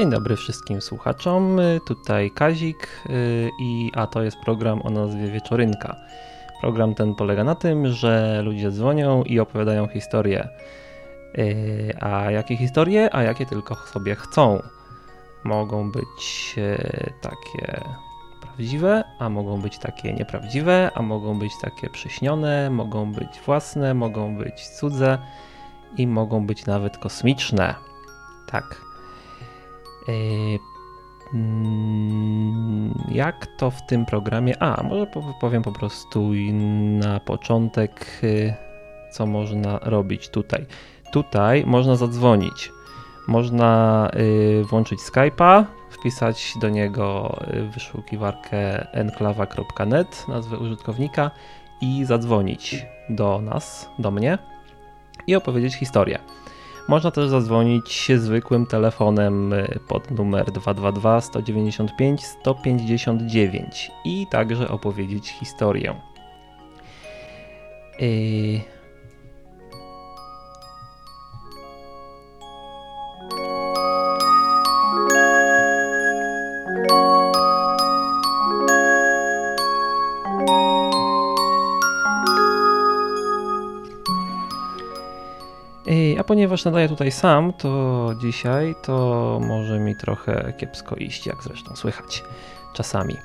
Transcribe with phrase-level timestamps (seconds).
[0.00, 1.60] Dzień dobry wszystkim słuchaczom.
[1.86, 5.96] Tutaj Kazik y, i a to jest program o nazwie Wieczorynka.
[6.60, 10.48] Program ten polega na tym, że ludzie dzwonią i opowiadają historie.
[11.38, 13.14] Y, a jakie historie?
[13.14, 14.62] A jakie tylko sobie chcą.
[15.44, 17.80] Mogą być y, takie
[18.40, 24.36] prawdziwe, a mogą być takie nieprawdziwe, a mogą być takie przyśnione, mogą być własne, mogą
[24.36, 25.18] być cudze
[25.96, 27.74] i mogą być nawet kosmiczne.
[28.46, 28.89] Tak.
[30.08, 30.58] Yy,
[31.34, 34.62] mm, jak to w tym programie?
[34.62, 35.06] A, może
[35.40, 36.30] powiem po prostu
[37.00, 38.54] na początek, yy,
[39.12, 40.66] co można robić tutaj.
[41.12, 42.72] Tutaj można zadzwonić.
[43.28, 47.36] Można yy, włączyć Skype'a, wpisać do niego
[47.74, 51.30] wyszukiwarkę enklawa.net, nazwę użytkownika
[51.80, 54.38] i zadzwonić do nas, do mnie
[55.26, 56.18] i opowiedzieć historię.
[56.88, 65.94] Można też zadzwonić zwykłym telefonem y, pod numer 222 195 159 i także opowiedzieć historię.
[68.00, 68.79] Yy...
[86.50, 92.24] ponieważ nadaję tutaj sam, to dzisiaj to może mi trochę kiepsko iść, jak zresztą słychać
[92.74, 93.16] czasami.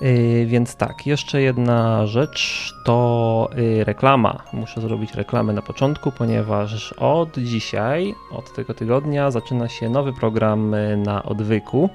[0.00, 4.42] Yy, więc tak, jeszcze jedna rzecz to yy, reklama.
[4.52, 10.72] Muszę zrobić reklamę na początku, ponieważ od dzisiaj, od tego tygodnia zaczyna się nowy program
[10.72, 11.90] yy, na odwyku.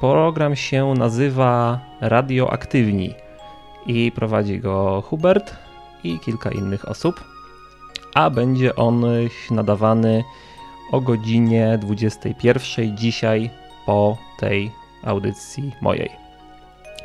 [0.00, 3.14] Program się nazywa Radioaktywni
[3.86, 5.56] i prowadzi go Hubert
[6.04, 7.37] i kilka innych osób
[8.14, 9.04] a będzie on
[9.50, 10.24] nadawany
[10.92, 13.50] o godzinie 21 dzisiaj
[13.86, 14.70] po tej
[15.04, 16.10] audycji mojej.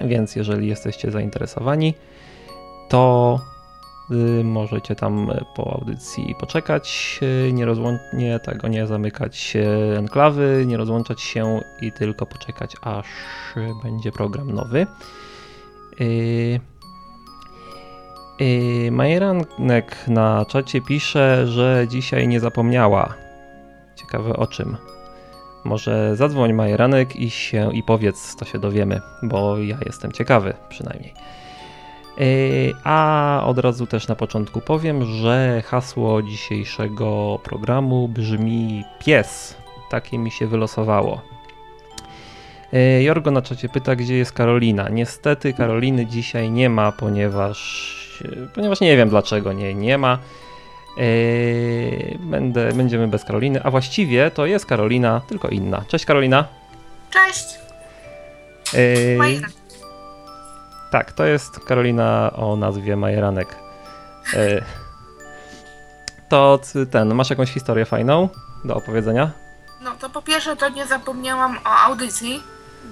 [0.01, 1.93] Więc jeżeli jesteście zainteresowani,
[2.89, 3.39] to
[4.11, 9.57] y, możecie tam po audycji poczekać, y, nie, rozłącznie tego nie zamykać
[9.97, 13.05] enklawy, nie rozłączać się i tylko poczekać aż
[13.83, 14.87] będzie program nowy.
[16.01, 16.59] Y,
[18.91, 23.13] Majeranek na czacie pisze, że dzisiaj nie zapomniała.
[23.95, 24.77] Ciekawe o czym.
[25.65, 31.13] Może zadzwoń Majeranek i się i powiedz, to się dowiemy, bo ja jestem ciekawy przynajmniej.
[32.83, 39.57] A od razu też na początku powiem, że hasło dzisiejszego programu brzmi pies.
[39.89, 41.21] Takie mi się wylosowało.
[43.01, 44.89] Jorgo na czacie pyta, gdzie jest Karolina.
[44.89, 47.99] Niestety Karoliny dzisiaj nie ma, ponieważ
[48.55, 50.17] ponieważ nie wiem dlaczego nie, nie ma.
[50.97, 55.83] Yy, będę, będziemy bez Karoliny, a właściwie to jest Karolina, tylko inna.
[55.87, 56.47] Cześć Karolina.
[57.09, 57.45] Cześć.
[58.73, 59.41] Yy,
[60.91, 63.55] tak, to jest Karolina o nazwie Majeranek.
[64.33, 64.63] Yy,
[66.29, 66.59] to
[66.91, 68.29] ten, masz jakąś historię fajną
[68.65, 69.31] do opowiedzenia?
[69.81, 72.43] No to po pierwsze to nie zapomniałam o audycji,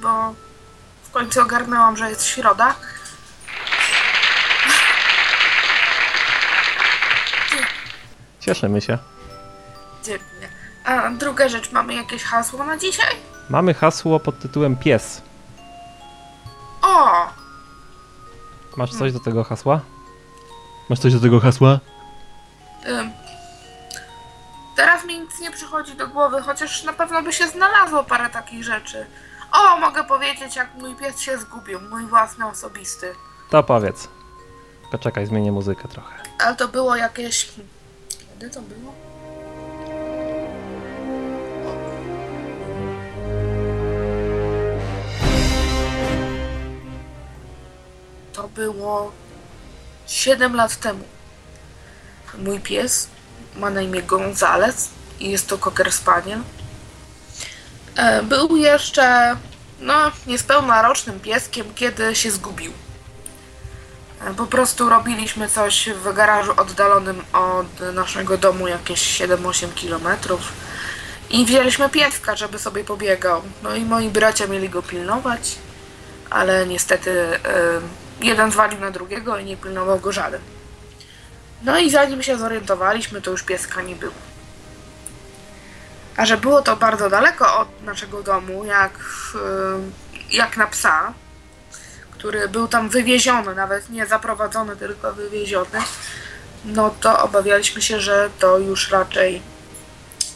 [0.02, 0.34] bo
[1.04, 2.76] w końcu ogarnęłam, że jest środa.
[8.42, 8.98] Cieszymy się.
[10.04, 10.50] Dziękuję.
[10.86, 13.16] A druga rzecz, mamy jakieś hasło na dzisiaj?
[13.50, 15.22] Mamy hasło pod tytułem pies.
[16.82, 17.28] O!
[18.78, 19.80] Masz coś do tego hasła?
[20.90, 21.80] Masz coś do tego hasła?
[22.88, 23.12] Ym.
[24.76, 28.64] Teraz mi nic nie przychodzi do głowy, chociaż na pewno by się znalazło parę takich
[28.64, 29.06] rzeczy.
[29.52, 33.16] O, mogę powiedzieć, jak mój pies się zgubił, mój własny osobisty.
[33.50, 34.08] To powiedz.
[34.82, 36.16] Tylko czekaj, zmienię muzykę trochę.
[36.40, 37.50] Ale to było jakieś
[38.42, 38.94] kiedy to było?
[48.34, 49.12] To było
[50.08, 51.04] 7 lat temu.
[52.38, 53.08] Mój pies
[53.58, 54.90] ma na imię Gonzales
[55.20, 56.40] i jest to Cocker Spaniel.
[57.96, 59.36] E, był jeszcze
[59.80, 62.74] no, niespełna rocznym pieskiem, kiedy się zgubił.
[64.38, 70.18] Po prostu robiliśmy coś w garażu oddalonym od naszego domu jakieś 7-8 km
[71.30, 73.42] i wzięliśmy pieska, żeby sobie pobiegał.
[73.64, 75.56] No i moi bracia mieli go pilnować,
[76.30, 77.38] ale niestety y,
[78.22, 80.42] jeden zwalił na drugiego i nie pilnował go żaden.
[81.64, 84.14] No i zanim się zorientowaliśmy, to już pieska nie było.
[86.18, 89.00] A że było to bardzo daleko od naszego domu, jak,
[90.32, 91.14] jak na psa,
[92.22, 95.80] który był tam wywieziony, nawet nie zaprowadzony, tylko wywieziony,
[96.66, 99.42] no to obawialiśmy się, że to już raczej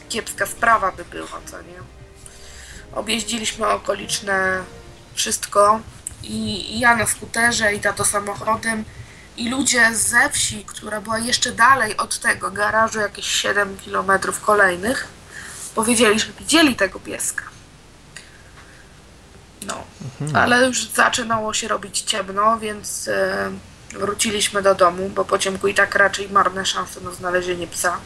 [0.10, 1.80] kiepska sprawa by była, co nie?
[2.96, 4.64] Objeździliśmy okoliczne
[5.14, 5.80] wszystko
[6.24, 8.84] i, i ja na skuterze i tato samochodem
[9.38, 15.08] i ludzie ze wsi, która była jeszcze dalej od tego garażu, jakieś 7 kilometrów kolejnych,
[15.76, 17.55] powiedzieli, że widzieli tego pieska.
[19.68, 19.84] No,
[20.34, 23.52] ale już zaczynało się robić ciemno, więc e,
[23.94, 27.98] wróciliśmy do domu, bo po ciemku i tak raczej marne szanse na znalezienie psa.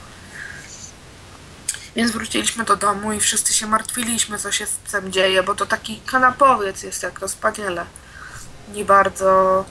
[1.95, 5.65] Więc wróciliśmy do domu i wszyscy się martwiliśmy, co się z psem dzieje, bo to
[5.65, 7.85] taki kanapowiec jest jak rozpaniele.
[8.73, 9.65] Nie bardzo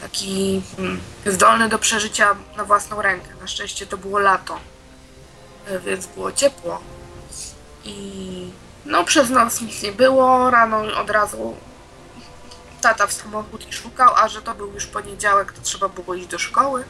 [0.00, 3.28] taki mm, zdolny do przeżycia na własną rękę.
[3.40, 4.60] Na szczęście to było lato,
[5.66, 6.80] e, więc było ciepło.
[7.84, 8.50] I
[8.84, 11.56] no przez noc nic nie było, rano od razu
[12.80, 16.26] tata w samochód i szukał, a że to był już poniedziałek, to trzeba było iść
[16.26, 16.84] do szkoły.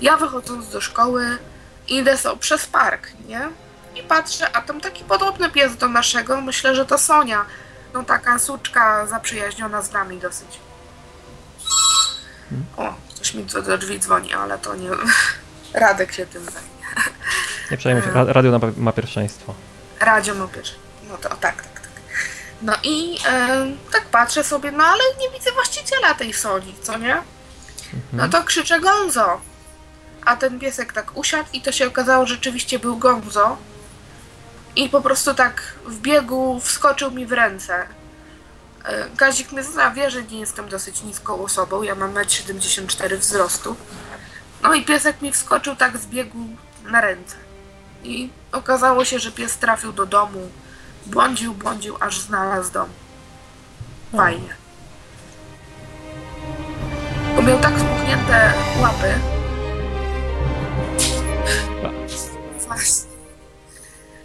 [0.00, 1.38] Ja wychodząc do szkoły
[1.88, 3.48] idę sobie przez park, nie?
[3.96, 7.44] I patrzę, a tam taki podobny pies do naszego, myślę, że to Sonia.
[7.94, 10.60] No taka suczka zaprzyjaźniona z nami dosyć.
[12.76, 14.90] O, ktoś mi do drzwi dzwoni, ale to nie...
[15.74, 16.68] Radek się tym zajmie.
[17.70, 19.54] Nie przejmuj się, ra- radio ma pierwszeństwo.
[20.00, 20.74] Radio ma pierwszy.
[21.10, 21.90] No to tak, tak, tak.
[22.62, 27.22] No i e, tak patrzę sobie, no ale nie widzę właściciela tej Soni, co nie?
[28.12, 29.40] No to krzyczę Gonzo.
[30.24, 33.56] A ten piesek tak usiadł i to się okazało, że rzeczywiście był Gonzo.
[34.76, 37.86] I po prostu tak w biegu wskoczył mi w ręce.
[38.84, 41.82] E, Kazik mnie zna, wie, że nie jestem dosyć niską osobą.
[41.82, 43.76] Ja mam 1,74 m wzrostu.
[44.62, 46.38] No i piesek mi wskoczył tak z biegu
[46.84, 47.36] na ręce.
[48.04, 50.50] I okazało się, że pies trafił do domu.
[51.06, 52.88] Błądził, błądził, aż znalazł dom.
[54.16, 54.54] Fajnie.
[57.36, 59.14] Bo miał tak spuchnięte łapy.
[62.66, 63.10] Właśnie.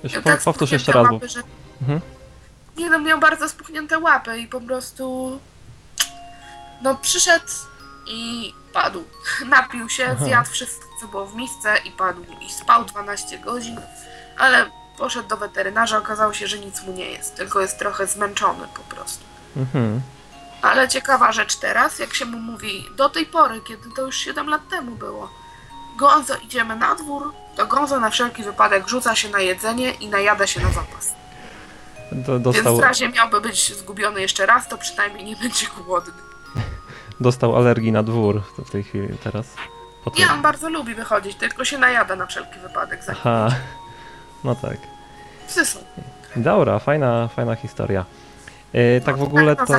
[0.04, 1.42] Miał po, tak powtórz jeszcze raz, łapy, że...
[1.82, 2.02] Mhm.
[2.78, 5.40] Nie no, miał bardzo spuchnięte łapy i po prostu...
[6.82, 7.52] No przyszedł
[8.08, 9.04] i padł.
[9.50, 10.26] Napił się, Aha.
[10.26, 12.26] zjadł wszystko, co było w misce i padł.
[12.42, 13.82] I spał 12 godzin,
[14.38, 14.66] ale
[14.98, 18.96] poszedł do weterynarza, okazało się, że nic mu nie jest, tylko jest trochę zmęczony po
[18.96, 19.24] prostu.
[19.58, 20.02] Mhm.
[20.62, 24.50] Ale ciekawa rzecz teraz, jak się mu mówi, do tej pory, kiedy to już 7
[24.50, 25.30] lat temu było,
[25.98, 30.48] Gonzo idziemy na dwór, to Gonzo na wszelki wypadek rzuca się na jedzenie i najada
[30.48, 31.14] się na zapas.
[32.12, 36.14] Do, Więc dostał, w razie miałby być zgubiony jeszcze raz, to przynajmniej nie będzie głodny.
[37.20, 39.46] dostał alergii na dwór w tej chwili teraz.
[40.04, 40.20] Po tym.
[40.20, 43.04] Nie, on bardzo lubi wychodzić, tylko się najada na wszelki wypadek.
[43.04, 43.50] Za.
[44.46, 44.78] No tak.
[45.48, 45.80] Psy są.
[46.36, 48.06] Dobra, fajna, fajna historia.
[48.74, 49.74] Yy, tak w ogóle tak to.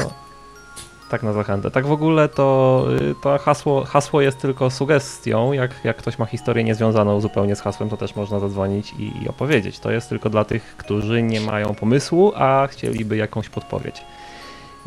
[1.10, 1.70] Tak na zachętę.
[1.70, 5.52] Tak w ogóle to, yy, to hasło, hasło jest tylko sugestią.
[5.52, 9.28] Jak, jak ktoś ma historię niezwiązaną zupełnie z hasłem, to też można zadzwonić i, i
[9.28, 9.78] opowiedzieć.
[9.78, 14.04] To jest tylko dla tych, którzy nie mają pomysłu, a chcieliby jakąś podpowiedź.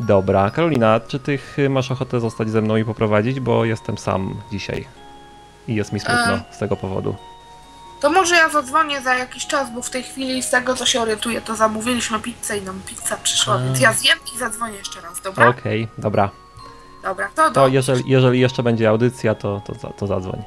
[0.00, 1.38] Dobra, Karolina, czy ty
[1.68, 4.84] masz ochotę zostać ze mną i poprowadzić, bo jestem sam dzisiaj.
[5.68, 6.42] I jest mi smutno E.
[6.50, 7.14] z tego powodu.
[8.00, 11.00] To może ja zadzwonię za jakiś czas, bo w tej chwili z tego co się
[11.00, 13.58] orientuję, to zamówiliśmy pizzę i nam pizza przyszła, A.
[13.58, 15.48] więc ja zjem i zadzwonię jeszcze raz, dobra?
[15.48, 16.30] Okej, dobra.
[17.02, 17.68] Dobra, to, To do...
[17.68, 20.42] jeżeli, jeżeli jeszcze będzie audycja, to, to, to zadzwoń.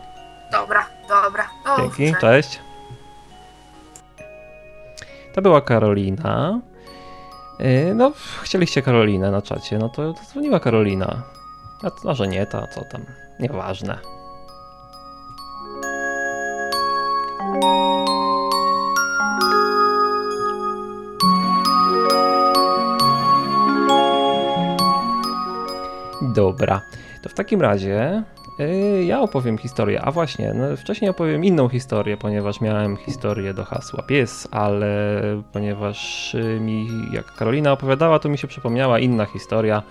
[0.51, 1.49] dobra, dobra.
[1.65, 2.19] Do Dzięki, usłyszenia.
[2.19, 2.59] cześć.
[5.35, 6.59] To była Karolina.
[7.59, 8.11] Yy, No,
[8.43, 11.21] chcieliście Karolinę na czacie, no to dzwoniła Karolina.
[11.83, 13.01] A to może nie ta, co tam,
[13.39, 13.97] nieważne.
[26.33, 26.81] Dobra,
[27.21, 28.23] to w takim razie
[28.59, 30.01] yy, ja opowiem historię.
[30.01, 36.33] A właśnie, no, wcześniej opowiem inną historię, ponieważ miałem historię do hasła pies, ale ponieważ
[36.33, 39.83] yy, mi, jak Karolina opowiadała, to mi się przypomniała inna historia,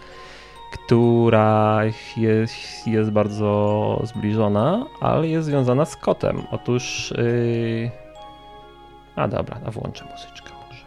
[0.73, 1.83] która
[2.17, 6.43] jest, jest bardzo zbliżona, ale jest związana z kotem.
[6.51, 7.15] Otóż.
[7.17, 7.91] Yy...
[9.17, 10.85] A dobra, a włączę muzyczkę może.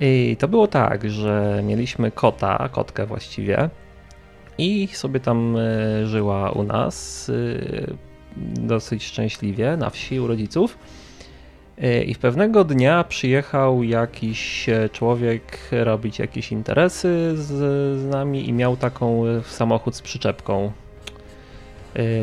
[0.00, 3.70] I to było tak, że mieliśmy kota, kotkę właściwie,
[4.58, 7.94] i sobie tam e, żyła u nas e,
[8.66, 10.78] dosyć szczęśliwie na wsi u rodziców.
[11.78, 17.46] E, I w pewnego dnia przyjechał jakiś człowiek robić jakieś interesy z,
[18.00, 20.72] z nami i miał taką samochód z przyczepką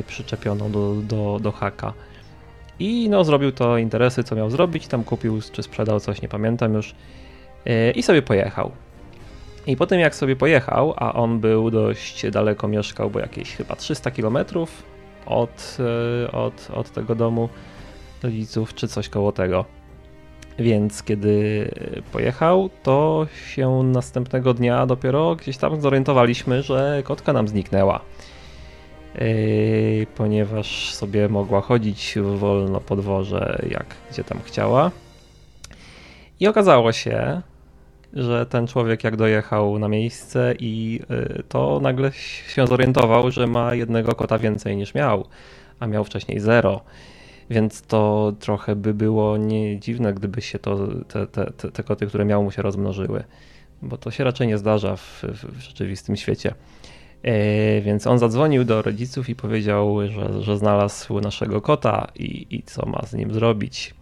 [0.07, 1.93] przyczepioną do, do, do haka.
[2.79, 4.88] I no, zrobił to interesy, co miał zrobić.
[4.88, 6.95] Tam kupił czy sprzedał coś, nie pamiętam już.
[7.95, 8.71] I sobie pojechał.
[9.68, 14.12] I potem jak sobie pojechał, a on był dość daleko mieszkał, bo jakieś chyba 300
[14.12, 14.84] kilometrów
[15.25, 15.77] od,
[16.25, 17.50] e, od, od tego domu
[18.24, 19.65] rodziców, czy coś koło tego.
[20.60, 21.70] Więc kiedy
[22.12, 28.00] pojechał, to się następnego dnia dopiero gdzieś tam zorientowaliśmy, że kotka nam zniknęła.
[29.15, 34.91] Yy, ponieważ sobie mogła chodzić wolno po dworze, jak gdzie tam chciała.
[36.39, 37.41] I okazało się,
[38.13, 42.12] że ten człowiek jak dojechał na miejsce i yy, to nagle
[42.48, 45.25] się zorientował, że ma jednego kota więcej niż miał,
[45.80, 46.82] a miał wcześniej zero.
[47.50, 52.25] Więc to trochę by było nie dziwne, gdyby się to, te, te, te koty, które
[52.25, 53.24] miał mu się rozmnożyły,
[53.82, 56.53] bo to się raczej nie zdarza w, w rzeczywistym świecie.
[57.24, 62.63] E, więc on zadzwonił do rodziców i powiedział, że, że znalazł naszego kota i, i
[62.63, 63.94] co ma z nim zrobić.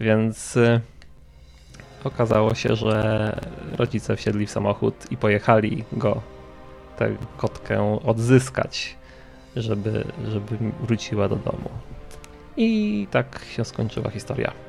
[0.00, 0.80] Więc e,
[2.04, 3.40] okazało się, że
[3.78, 6.22] rodzice wsiedli w samochód i pojechali go,
[6.96, 8.96] tę kotkę odzyskać,
[9.56, 11.68] żeby, żeby wróciła do domu.
[12.56, 14.67] I tak się skończyła historia.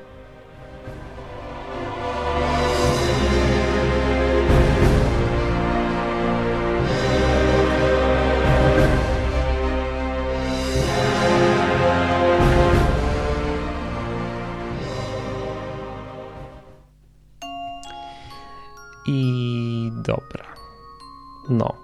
[20.10, 20.44] Dobra.
[21.48, 21.74] No.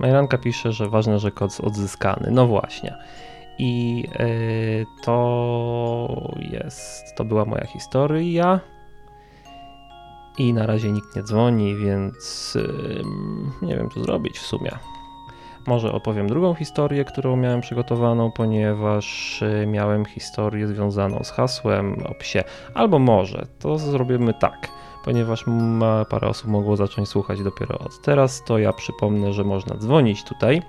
[0.00, 2.30] Majranka pisze, że ważne, że kod odzyskany.
[2.30, 2.96] No właśnie.
[3.58, 8.60] I yy, to jest, to była moja historia.
[10.38, 13.02] I na razie nikt nie dzwoni, więc yy,
[13.62, 14.70] nie wiem co zrobić w sumie.
[15.66, 22.14] Może opowiem drugą historię, którą miałem przygotowaną, ponieważ yy, miałem historię związaną z hasłem o
[22.14, 22.44] psie.
[22.74, 24.68] Albo może to zrobimy tak
[25.04, 25.44] ponieważ
[26.08, 30.62] parę osób mogło zacząć słuchać dopiero od teraz, to ja przypomnę, że można dzwonić tutaj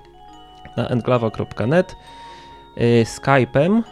[0.76, 1.96] na enklawa.net
[2.76, 3.82] y, Skype'em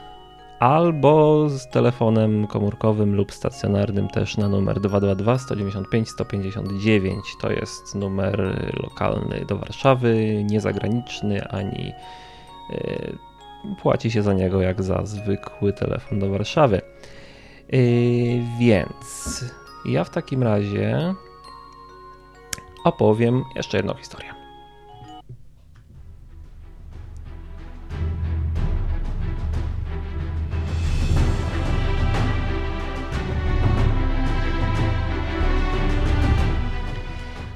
[0.61, 7.25] albo z telefonem komórkowym lub stacjonarnym też na numer 222 195 159.
[7.40, 8.40] To jest numer
[8.82, 11.92] lokalny do Warszawy, niezagraniczny ani
[12.70, 13.16] y,
[13.82, 16.80] płaci się za niego jak za zwykły telefon do Warszawy.
[17.75, 19.44] Y, więc
[19.84, 21.14] ja w takim razie
[22.84, 24.30] opowiem jeszcze jedną historię.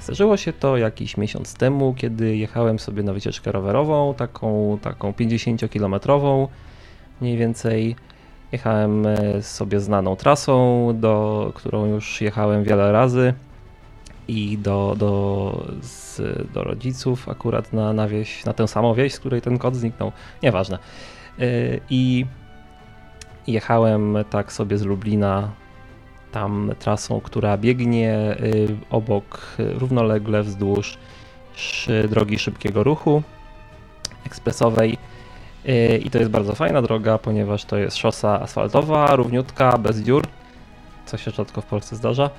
[0.01, 6.49] Zdarzyło się to jakiś miesiąc temu, kiedy jechałem sobie na wycieczkę rowerową, taką, taką 50-kilometrową
[7.21, 7.97] mniej więcej
[8.55, 13.35] Jechałem e, sobie znaną trasą, do, którą już jechałem wiele razy
[14.29, 16.21] i do, do, z,
[16.53, 20.13] do rodziców akurat na, na wieś, na tę samą wieś, z której ten kot zniknął.
[20.43, 20.79] Nieważne.
[21.39, 21.43] E,
[21.91, 22.27] I
[23.47, 25.51] jechałem tak sobie z Lublina
[26.33, 28.37] tam trasą, która biegnie e,
[28.91, 30.99] obok, równolegle wzdłuż
[32.09, 33.23] drogi szybkiego ruchu
[34.27, 34.99] ekspresowej
[36.05, 40.27] i to jest bardzo fajna droga, ponieważ to jest szosa asfaltowa, równiutka, bez dziur,
[41.07, 42.31] co się rzadko w Polsce zdarza.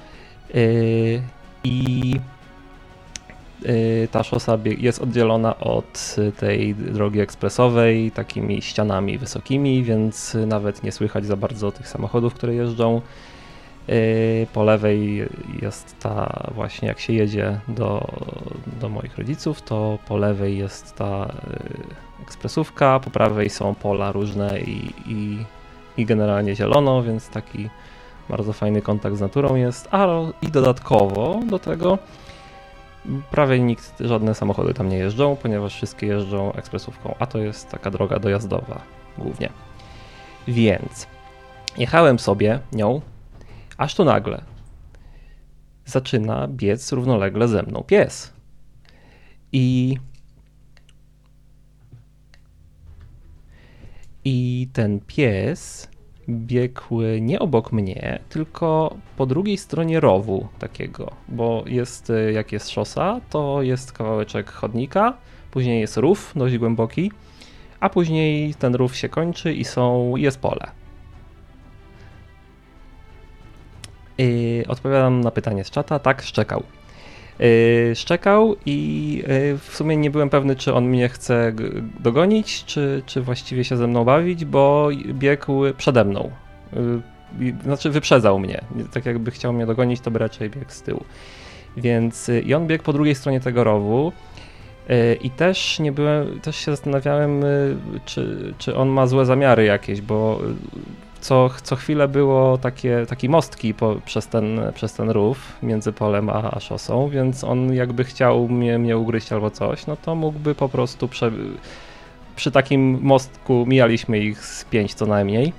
[0.53, 1.21] Yy,
[1.63, 2.11] I
[3.61, 10.91] yy, ta szosa jest oddzielona od tej drogi ekspresowej takimi ścianami wysokimi, więc nawet nie
[10.91, 13.01] słychać za bardzo tych samochodów, które jeżdżą.
[13.87, 15.27] Yy, po lewej
[15.61, 18.07] jest ta właśnie jak się jedzie do,
[18.81, 21.33] do moich rodziców, to po lewej jest ta
[22.21, 25.45] ekspresówka, po prawej są pola różne i, i,
[25.97, 27.69] i generalnie zielono, więc taki
[28.29, 30.07] bardzo fajny kontakt z naturą jest, a
[30.41, 31.97] i dodatkowo do tego
[33.31, 37.91] prawie nikt, żadne samochody tam nie jeżdżą, ponieważ wszystkie jeżdżą ekspresówką, a to jest taka
[37.91, 38.81] droga dojazdowa
[39.17, 39.49] głównie.
[40.47, 41.07] Więc
[41.77, 43.01] jechałem sobie nią,
[43.77, 44.41] aż tu nagle
[45.85, 48.33] zaczyna biec równolegle ze mną pies.
[49.51, 49.97] I
[54.25, 55.89] I ten pies
[56.29, 63.21] biegł nie obok mnie, tylko po drugiej stronie rowu takiego, bo jest, jak jest szosa,
[63.29, 65.17] to jest kawałeczek chodnika,
[65.51, 67.11] później jest rów dość głęboki,
[67.79, 70.71] a później ten rów się kończy i są, jest pole.
[74.17, 76.63] I odpowiadam na pytanie z czata, tak, szczekał.
[77.39, 81.53] Yy, szczekał i yy, w sumie nie byłem pewny, czy on mnie chce
[81.99, 86.31] dogonić, czy, czy właściwie się ze mną bawić, bo biegł przede mną.
[87.39, 88.61] Yy, znaczy wyprzedzał mnie.
[88.93, 91.03] Tak jakby chciał mnie dogonić, to by raczej biegł z tyłu.
[91.77, 94.11] Więc i on biegł po drugiej stronie tego rowu.
[95.21, 97.43] I też nie byłem, też się zastanawiałem,
[98.05, 100.41] czy, czy on ma złe zamiary jakieś, bo
[101.25, 106.29] co, co chwilę było takie, taki mostki po, przez, ten, przez ten rów między polem
[106.29, 110.55] a, a szosą, więc on jakby chciał mnie, mnie ugryźć albo coś, no to mógłby
[110.55, 111.31] po prostu prze,
[112.35, 115.53] przy takim mostku, mijaliśmy ich z pięć co najmniej,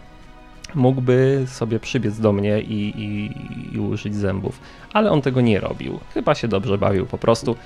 [0.74, 3.30] mógłby sobie przybiec do mnie i, i,
[3.76, 4.60] i użyć zębów.
[4.92, 5.98] Ale on tego nie robił.
[6.14, 7.56] Chyba się dobrze bawił po prostu.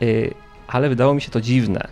[0.00, 0.34] Yy,
[0.68, 1.88] ale wydało mi się to dziwne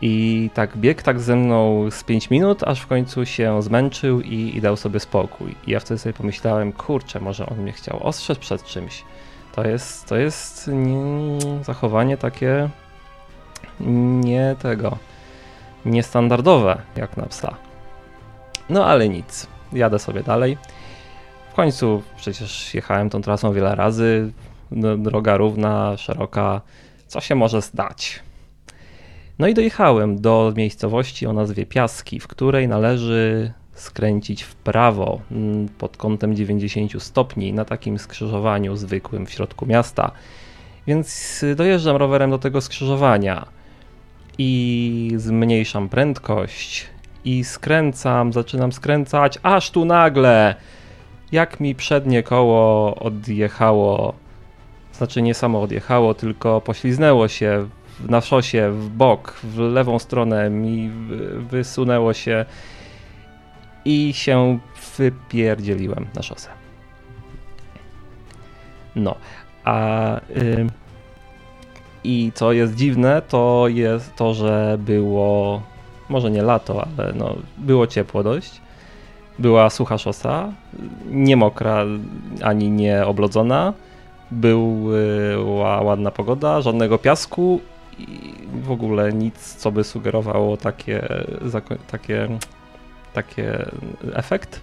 [0.00, 4.52] i tak biegł tak ze mną z 5 minut, aż w końcu się zmęczył i,
[4.56, 5.54] i, dał sobie spokój.
[5.66, 9.04] I ja wtedy sobie pomyślałem, kurczę, może on mnie chciał ostrzec przed czymś.
[9.54, 12.68] To jest, to jest nie, zachowanie takie
[13.80, 14.98] nie tego,
[15.84, 17.54] niestandardowe jak na psa.
[18.70, 20.58] No ale nic, jadę sobie dalej.
[21.52, 24.32] W końcu przecież jechałem tą trasą wiele razy,
[24.98, 26.60] droga równa, szeroka,
[27.06, 28.22] co się może zdać?
[29.38, 35.68] No i dojechałem do miejscowości o nazwie Piaski, w której należy skręcić w prawo mm,
[35.68, 40.10] pod kątem 90 stopni na takim skrzyżowaniu zwykłym w środku miasta.
[40.86, 43.46] Więc dojeżdżam rowerem do tego skrzyżowania
[44.38, 46.86] i zmniejszam prędkość
[47.24, 50.54] i skręcam, zaczynam skręcać, aż tu nagle
[51.32, 54.14] jak mi przednie koło odjechało,
[54.92, 57.68] znaczy nie samo odjechało, tylko pośliznęło się
[58.08, 60.90] na szosie w bok, w lewą stronę mi
[61.50, 62.44] wysunęło się
[63.84, 64.58] i się
[64.98, 66.48] wypierdzieliłem na szosę.
[68.96, 69.14] No,
[69.64, 70.66] a y,
[72.04, 75.62] i co jest dziwne, to jest to, że było
[76.08, 78.60] może nie lato, ale no, było ciepło dość.
[79.38, 80.52] Była sucha szosa,
[81.10, 81.84] nie mokra
[82.42, 83.72] ani nie oblodzona.
[84.30, 87.60] Była ładna pogoda, żadnego piasku
[87.98, 91.08] i w ogóle nic, co by sugerowało takie,
[91.90, 92.28] takie,
[93.12, 93.70] takie
[94.14, 94.60] efekt,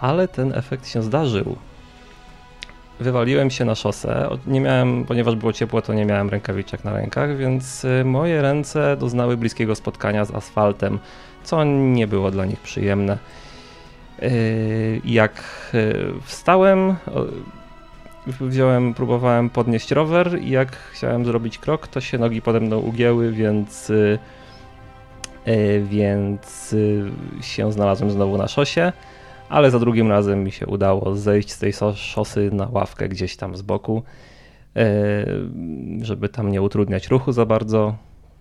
[0.00, 1.56] ale ten efekt się zdarzył.
[3.00, 7.36] Wywaliłem się na szosę, nie miałem, ponieważ było ciepło, to nie miałem rękawiczek na rękach,
[7.36, 10.98] więc y, moje ręce doznały bliskiego spotkania z asfaltem,
[11.44, 13.18] co nie było dla nich przyjemne.
[14.22, 15.42] Y, jak
[15.74, 16.96] y, wstałem,
[18.26, 23.32] wziąłem, próbowałem podnieść rower i jak chciałem zrobić krok, to się nogi pode mną ugięły,
[23.32, 24.18] więc y,
[25.48, 27.10] y, więc y,
[27.40, 28.92] się znalazłem znowu na szosie,
[29.48, 33.56] ale za drugim razem mi się udało zejść z tej szosy na ławkę gdzieś tam
[33.56, 34.02] z boku,
[36.02, 37.96] żeby tam nie utrudniać ruchu za bardzo.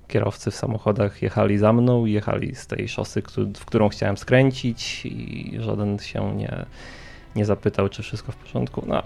[0.07, 3.21] Kierowcy w samochodach jechali za mną, jechali z tej szosy,
[3.57, 6.65] w którą chciałem skręcić i żaden się nie,
[7.35, 8.83] nie zapytał, czy wszystko w porządku.
[8.87, 9.03] No,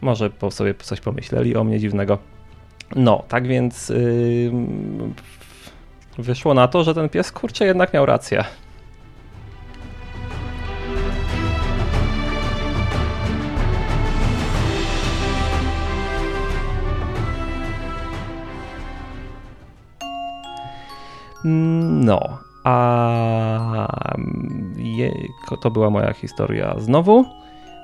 [0.00, 2.18] może po sobie coś pomyśleli o mnie dziwnego.
[2.96, 4.52] No, tak więc yy,
[6.18, 8.44] wyszło na to, że ten pies kurczę jednak miał rację.
[21.44, 24.16] No, a
[24.76, 25.10] je,
[25.60, 27.24] to była moja historia znowu.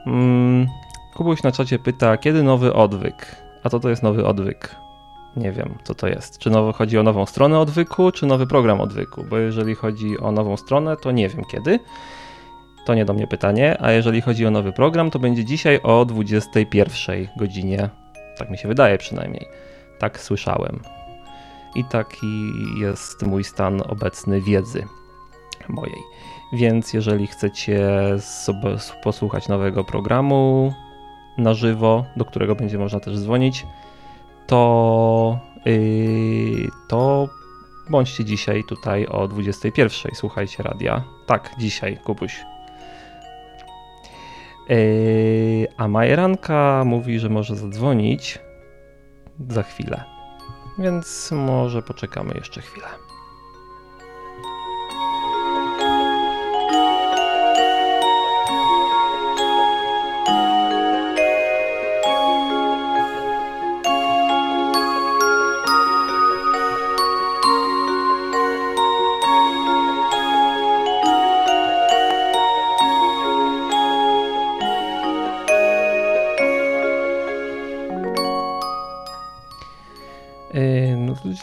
[0.07, 0.66] Mm,
[1.14, 3.37] Kubuś na czacie pyta, kiedy nowy odwyk?
[3.62, 4.77] A to to jest nowy odwyk.
[5.37, 6.38] Nie wiem, co to jest.
[6.38, 9.25] Czy nowy, chodzi o nową stronę odwyku, czy nowy program odwyku?
[9.31, 11.79] Bo jeżeli chodzi o nową stronę, to nie wiem kiedy.
[12.87, 13.77] To nie do mnie pytanie.
[13.81, 17.88] A jeżeli chodzi o nowy program, to będzie dzisiaj o 21 godzinie.
[18.38, 19.46] Tak mi się wydaje przynajmniej.
[19.98, 20.81] Tak słyszałem.
[21.75, 24.87] I taki jest mój stan obecny wiedzy
[25.68, 26.03] mojej.
[26.53, 27.88] Więc jeżeli chcecie
[29.03, 30.72] posłuchać nowego programu,
[31.38, 33.66] na żywo, do którego będzie można też dzwonić,
[34.47, 37.29] to, yy, to
[37.90, 40.14] bądźcie dzisiaj tutaj o 21.
[40.14, 41.03] Słuchajcie radia.
[41.27, 42.40] Tak, dzisiaj, Kubuś.
[44.68, 48.38] Yy, a Majeranka mówi, że może zadzwonić
[49.49, 50.05] za chwilę.
[50.79, 52.87] Więc może poczekamy jeszcze chwilę.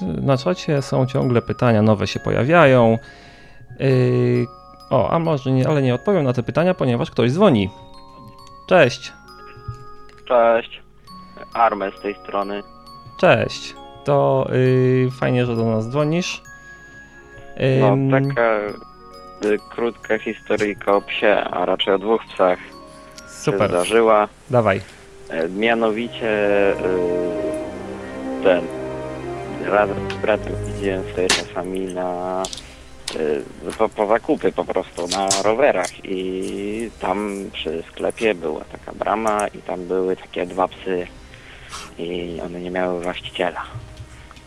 [0.01, 2.97] Na czacie są ciągle pytania, nowe się pojawiają.
[3.79, 4.45] Yy,
[4.89, 7.69] o, a może nie, ale nie odpowiem na te pytania, ponieważ ktoś dzwoni.
[8.67, 9.13] Cześć.
[10.27, 10.81] Cześć.
[11.53, 12.63] Armę z tej strony.
[13.19, 13.75] Cześć.
[14.05, 16.41] To yy, fajnie, że do nas dzwonisz.
[17.81, 18.57] No, Ym, taka
[19.45, 24.27] y, krótka historyjka o psie, a raczej o dwóch psach się Super, zdarzyła.
[24.49, 24.81] dawaj.
[25.29, 26.75] E, Mianowicie y,
[28.43, 28.62] ten
[29.65, 32.43] razem z bratem jeździłem sobie czasami na
[33.15, 33.43] y,
[33.78, 39.58] po, po zakupy po prostu na rowerach i tam przy sklepie była taka brama i
[39.58, 41.08] tam były takie dwa psy
[41.98, 43.63] i one nie miały właściciela.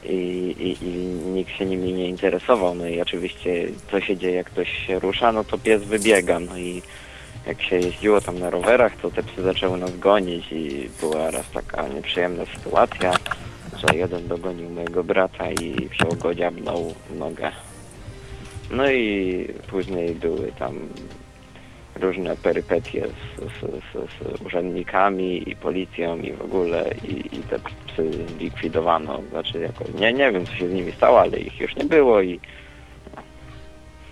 [0.04, 0.16] I,
[0.58, 0.96] i, I
[1.34, 2.74] nikt się nimi nie interesował.
[2.74, 6.40] No i oczywiście co się dzieje, jak ktoś się rusza, no to pies wybiega.
[6.40, 6.82] No i
[7.46, 11.50] jak się jeździło tam na rowerach, to te psy zaczęły nas gonić i była raz
[11.50, 13.12] taka nieprzyjemna sytuacja,
[13.88, 17.52] że jeden dogonił mojego brata i wziął go dziabnął w nogę.
[18.70, 20.88] No i później były tam
[21.94, 27.58] różne perypetie z, z, z, z urzędnikami i policją i w ogóle i, i te
[27.58, 29.20] psy zlikwidowano.
[29.30, 32.22] Znaczy jako, nie, nie wiem co się z nimi stało, ale ich już nie było
[32.22, 32.40] i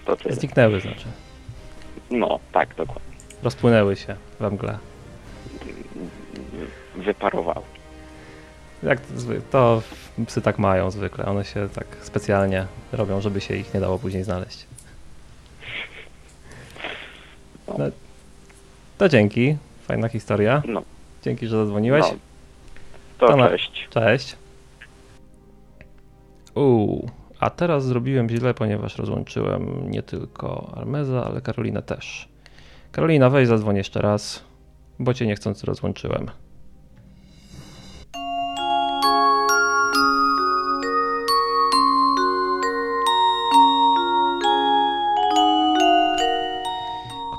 [0.04, 0.34] to tyle.
[0.34, 1.06] Zniknęły znaczy.
[2.10, 3.10] No, tak, dokładnie.
[3.42, 4.78] Rozpłynęły się we mgle.
[6.96, 7.79] Wyparowały.
[8.82, 9.00] Jak
[9.50, 9.82] to,
[10.26, 11.24] psy tak mają zwykle.
[11.26, 14.66] One się tak specjalnie robią, żeby się ich nie dało później znaleźć.
[17.68, 17.84] No,
[18.98, 19.56] to dzięki.
[19.82, 20.62] Fajna historia.
[20.68, 20.82] No,
[21.22, 22.02] Dzięki, że zadzwoniłeś.
[22.12, 22.16] no.
[23.18, 23.88] To To na- cześć.
[23.90, 24.36] Cześć.
[26.54, 32.28] Uuu, a teraz zrobiłem źle, ponieważ rozłączyłem nie tylko Armeza, ale Karolinę też.
[32.92, 34.42] Karolina, weź zadzwoń jeszcze raz,
[34.98, 36.30] bo cię niechcący rozłączyłem.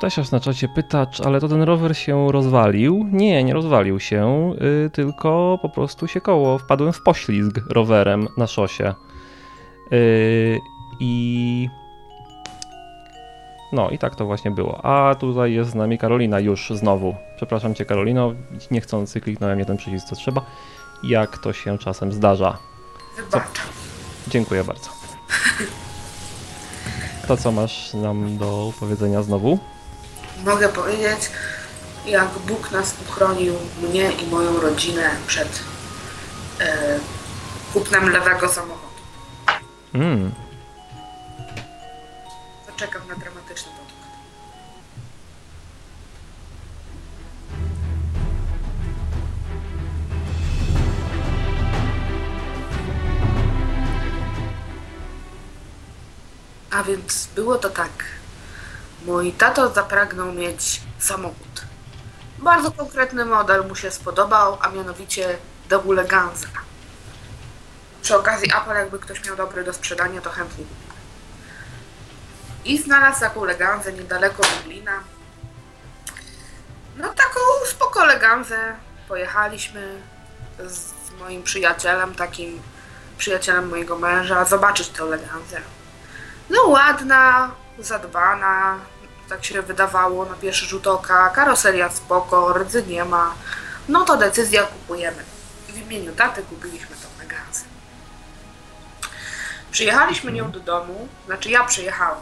[0.01, 3.09] Ktoś na czacie pyta, ale to ten rower się rozwalił?
[3.11, 4.53] Nie, nie rozwalił się,
[4.85, 6.57] y, tylko po prostu się koło.
[6.57, 8.93] Wpadłem w poślizg rowerem na szosie.
[9.93, 10.59] Y,
[10.99, 11.69] I.
[13.71, 14.85] No i tak to właśnie było.
[14.85, 17.15] A tutaj jest z nami Karolina już znowu.
[17.35, 18.33] Przepraszam cię, Karolino,
[18.71, 20.41] niechcący kliknąłem nie ten przycisk, co trzeba.
[21.03, 22.57] Jak to się czasem zdarza.
[23.17, 23.67] Wybaczam.
[24.27, 24.89] Dziękuję bardzo.
[27.27, 29.59] To co masz nam do powiedzenia znowu?
[30.45, 31.29] Mogę powiedzieć,
[32.05, 35.59] jak Bóg nas uchronił, mnie i moją rodzinę przed
[36.59, 36.99] e,
[37.73, 38.91] kupnem lewego samochodu.
[39.93, 40.31] Mm,
[42.67, 44.01] To czekam na dramatyczny podkład.
[56.71, 57.91] A więc było to tak.
[59.05, 61.61] Mój tato zapragnął mieć samochód.
[62.37, 65.37] Bardzo konkretny model mu się spodobał, a mianowicie
[65.69, 66.47] Daewoo Ganza.
[68.01, 70.65] Przy okazji Apple, jakby ktoś miał dobry do sprzedania, to chętnie.
[72.65, 74.91] I znalazł taką leganzę niedaleko Lublina.
[76.97, 78.75] No taką spoko leganzę.
[79.07, 80.01] Pojechaliśmy
[80.59, 82.61] z moim przyjacielem, takim
[83.17, 85.61] przyjacielem mojego męża, zobaczyć tę leganzę.
[86.49, 88.79] No ładna, zadbana,
[89.29, 91.29] tak się wydawało na pierwszy rzut oka.
[91.29, 93.33] Karoseria spoko, rdzy nie ma.
[93.89, 95.23] No to decyzja kupujemy.
[95.67, 97.65] W imieniu taty kupiliśmy tą legancję.
[99.71, 102.21] Przyjechaliśmy nią do domu, znaczy ja przyjechałam.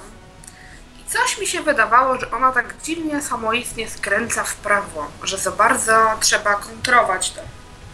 [1.00, 5.52] I coś mi się wydawało, że ona tak dziwnie samoistnie skręca w prawo, że za
[5.52, 7.42] bardzo trzeba kontrować to.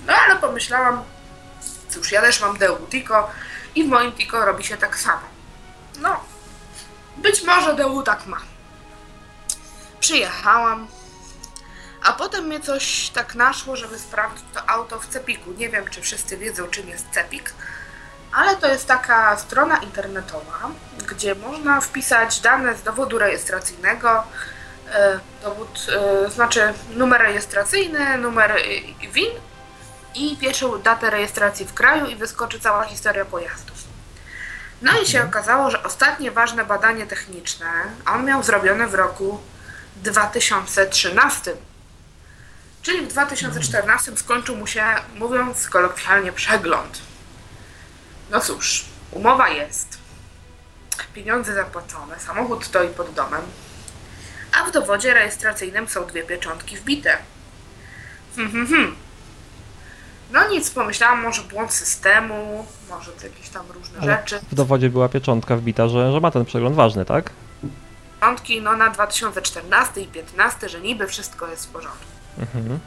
[0.07, 1.03] No ale pomyślałam,
[1.89, 3.29] cóż, ja też mam Deu Tico
[3.75, 5.21] i w moim Tico robi się tak samo.
[5.99, 6.19] No,
[7.17, 8.38] być może Deu tak ma.
[9.99, 10.88] Przyjechałam,
[12.04, 15.51] a potem mnie coś tak naszło, żeby sprawdzić to auto w Cepiku.
[15.51, 17.54] Nie wiem, czy wszyscy wiedzą, czym jest Cepik,
[18.34, 20.69] ale to jest taka strona internetowa,
[21.08, 24.23] gdzie można wpisać dane z dowodu rejestracyjnego,
[24.93, 25.88] e, dowód,
[26.25, 28.58] e, znaczy numer rejestracyjny, numer e,
[29.12, 29.32] WIN
[30.15, 33.74] i pierwszą datę rejestracji w kraju i wyskoczy cała historia pojazdów.
[34.85, 37.67] No i się okazało, że ostatnie ważne badanie techniczne
[38.05, 39.39] on miał zrobione w roku
[39.95, 41.53] 2013.
[42.81, 47.01] Czyli w 2014 skończył mu się, mówiąc kolokwialnie, przegląd.
[48.31, 49.97] No cóż, umowa jest.
[51.13, 53.41] Pieniądze zapłacone, samochód stoi pod domem,
[54.51, 57.17] a w dowodzie rejestracyjnym są dwie pieczątki wbite.
[58.35, 59.04] Hmm, hmm, hmm.
[60.31, 64.39] No nic, pomyślałam, może błąd systemu, może to jakieś tam różne Ale rzeczy.
[64.51, 67.29] w dowodzie była pieczątka wbita, że, że ma ten przegląd ważny, tak?
[68.21, 72.05] Pieczątki no na 2014 i 2015, że niby wszystko jest w porządku.
[72.39, 72.79] Mhm.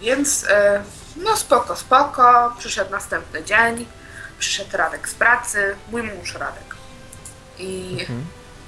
[0.00, 0.82] Więc e,
[1.16, 2.54] no spoko, spoko.
[2.58, 3.86] Przyszedł następny dzień.
[4.38, 6.74] Przyszedł Radek z pracy, mój mąż Radek.
[7.58, 8.26] I Mhm.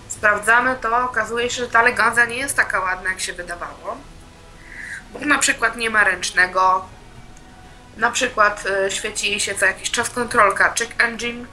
[0.08, 3.96] sprawdzamy to, okazuje się, że ta leganza nie jest taka ładna, jak się wydawało.
[5.12, 6.84] Bo na przykład nie ma ręcznego.
[7.96, 11.46] Na przykład e, świeci jej się co jakiś czas kontrolka check engine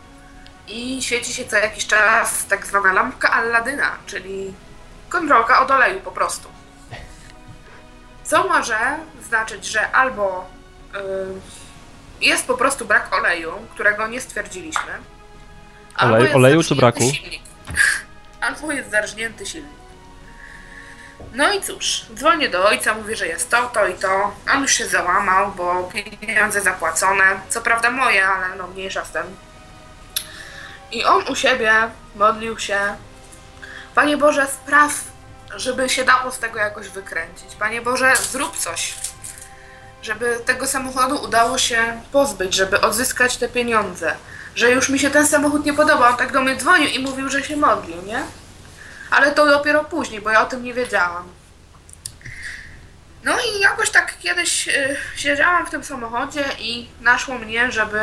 [0.68, 4.54] i świeci się co jakiś czas tak zwana lampka Alladyna, czyli
[5.10, 6.50] kontrolka od oleju po prostu.
[8.24, 8.78] Co może
[9.28, 10.50] znaczyć, że albo
[10.96, 10.98] y,
[12.26, 14.92] jest po prostu brak oleju, którego nie stwierdziliśmy.
[15.96, 17.00] albo Olej- jest oleju czy braku?
[17.00, 17.42] Silnik.
[18.42, 19.83] Albo jest zarżnięty silnik.
[21.34, 24.36] No i cóż, dzwonię do ojca, mówię, że jest to, to i to.
[24.54, 25.90] On już się załamał, bo
[26.22, 27.24] pieniądze zapłacone.
[27.50, 29.24] Co prawda moje, ale no mniejsza z tym.
[30.92, 31.74] I on u siebie
[32.16, 32.80] modlił się.
[33.96, 34.92] Panie Boże, spraw,
[35.56, 37.56] żeby się dało z tego jakoś wykręcić.
[37.60, 38.94] Panie Boże, zrób coś.
[40.02, 44.16] Żeby tego samochodu udało się pozbyć, żeby odzyskać te pieniądze.
[44.56, 46.10] Że już mi się ten samochód nie podoba.
[46.10, 48.24] On tak do mnie dzwonił i mówił, że się modlił, nie?
[49.14, 51.24] Ale to dopiero później, bo ja o tym nie wiedziałam.
[53.24, 58.00] No i jakoś tak kiedyś y, siedziałam w tym samochodzie i naszło mnie, żeby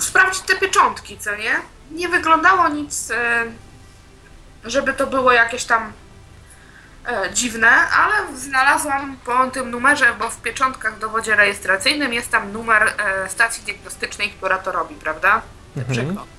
[0.00, 1.54] sprawdzić te pieczątki, co nie?
[1.90, 3.14] Nie wyglądało nic, y,
[4.64, 5.92] żeby to było jakieś tam
[7.06, 12.52] e, dziwne, ale znalazłam po tym numerze, bo w pieczątkach w dowodzie rejestracyjnym jest tam
[12.52, 15.42] numer e, stacji diagnostycznej, która to robi, prawda?
[15.76, 16.35] Mhm.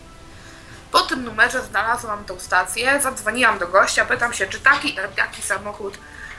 [0.92, 5.98] Po tym numerze znalazłam tą stację, zadzwoniłam do gościa, pytam się, czy taki, taki samochód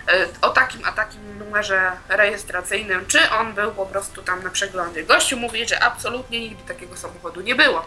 [0.08, 5.04] e, o takim a takim numerze rejestracyjnym, czy on był po prostu tam na przeglądzie.
[5.04, 7.86] Gościu mówi, że absolutnie nigdy takiego samochodu nie było.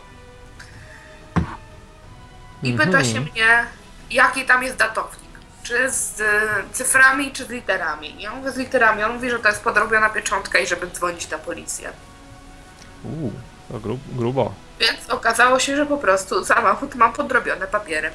[2.63, 3.05] I pyta Mhm.
[3.05, 3.65] się mnie,
[4.11, 5.31] jaki tam jest datownik.
[5.63, 6.23] Czy z e,
[6.73, 8.21] cyframi, czy z literami.
[8.21, 9.03] Ja mówię z literami.
[9.03, 11.89] On mówi, że to jest podrobiona pieczątka i żeby dzwonić na policję.
[13.03, 13.33] Uuu,
[13.71, 14.53] to gru, grubo.
[14.81, 18.11] Więc okazało się, że po prostu samochód ma podrobione papiery.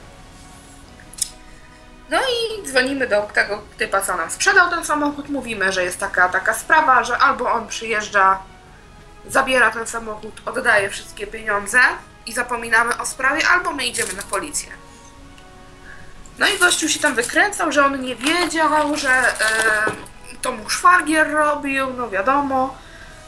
[2.11, 5.29] No i dzwonimy do tego typa, co nam sprzedał ten samochód.
[5.29, 8.39] Mówimy, że jest taka, taka sprawa, że albo on przyjeżdża,
[9.27, 11.81] zabiera ten samochód, oddaje wszystkie pieniądze
[12.27, 14.69] i zapominamy o sprawie, albo my idziemy na policję.
[16.39, 19.35] No i gościu się tam wykręcał, że on nie wiedział, że e,
[20.43, 22.77] to mu szwagier robił, no wiadomo,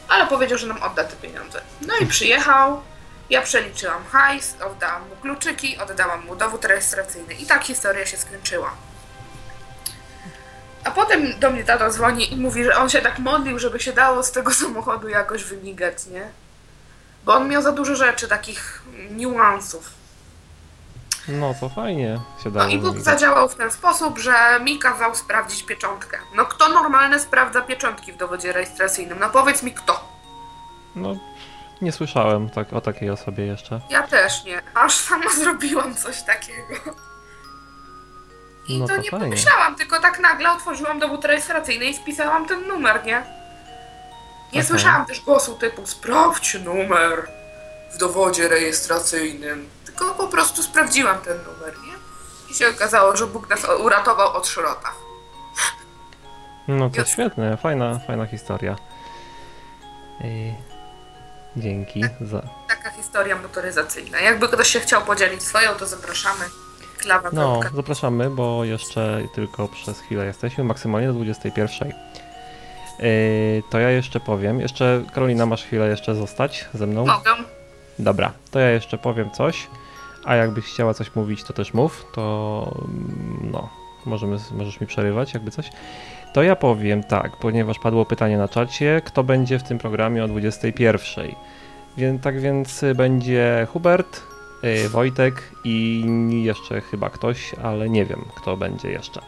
[0.09, 1.61] ale powiedział, że nam odda te pieniądze.
[1.87, 2.81] No i przyjechał,
[3.29, 8.71] ja przeliczyłam hajs, oddałam mu kluczyki, oddałam mu dowód rejestracyjny i tak historia się skończyła.
[10.83, 13.93] A potem do mnie tata dzwoni i mówi, że on się tak modlił, żeby się
[13.93, 16.29] dało z tego samochodu jakoś wymigać, nie?
[17.25, 19.89] Bo on miał za dużo rzeczy, takich niuansów.
[21.27, 22.69] No to fajnie się No dało.
[22.69, 26.17] i Bóg zadziałał w ten sposób, że mi kazał sprawdzić pieczątkę.
[26.35, 29.19] No kto normalny sprawdza pieczątki w dowodzie rejestracyjnym?
[29.19, 30.09] No powiedz mi kto.
[30.95, 31.15] No,
[31.81, 33.81] nie słyszałem tak, o takiej osobie jeszcze.
[33.89, 34.61] Ja też nie.
[34.73, 36.73] Aż sama zrobiłam coś takiego.
[38.67, 39.25] I No to, to nie fajnie.
[39.25, 43.23] pomyślałam, tylko tak nagle otworzyłam dowód rejestracyjny i spisałam ten numer, nie?
[44.53, 44.67] Nie Aha.
[44.67, 47.29] słyszałam też głosu typu sprawdź numer
[47.93, 49.69] w dowodzie rejestracyjnym.
[49.85, 51.93] Tylko po prostu sprawdziłam ten numer, nie?
[52.51, 54.91] I się okazało, że Bóg nas uratował od szrota.
[56.67, 58.75] No to świetne, fajna, fajna historia.
[61.59, 62.41] Dzięki za.
[62.67, 64.19] Taka historia motoryzacyjna.
[64.19, 66.45] Jakby ktoś się chciał podzielić swoją, to zapraszamy.
[66.97, 67.29] Klawa.
[67.33, 71.87] No, zapraszamy, bo jeszcze tylko przez chwilę jesteśmy, maksymalnie do 21.
[72.99, 74.59] Yy, to ja jeszcze powiem.
[74.61, 77.05] Jeszcze, Karolina, masz chwilę jeszcze zostać ze mną?
[77.05, 77.31] Mogę.
[77.99, 79.67] Dobra, to ja jeszcze powiem coś.
[80.25, 82.05] A jakbyś chciała coś mówić, to też mów.
[82.13, 83.69] To mm, no,
[84.05, 85.69] możemy, możesz mi przerywać, jakby coś.
[86.33, 90.27] To ja powiem tak, ponieważ padło pytanie na czacie, kto będzie w tym programie o
[90.27, 91.25] 21.
[91.97, 94.21] Więc, tak więc y, będzie Hubert,
[94.63, 96.03] y, Wojtek i
[96.43, 99.21] jeszcze chyba ktoś, ale nie wiem, kto będzie jeszcze.